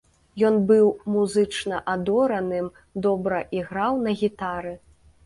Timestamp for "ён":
0.47-0.55